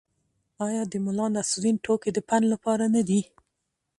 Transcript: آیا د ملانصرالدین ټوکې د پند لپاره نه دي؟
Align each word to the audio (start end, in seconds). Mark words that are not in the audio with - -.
آیا 0.65 0.83
د 0.91 0.93
ملانصرالدین 1.05 1.75
ټوکې 1.83 2.09
د 2.13 2.19
پند 2.27 2.45
لپاره 2.53 2.85
نه 2.95 3.01
دي؟ 3.07 3.21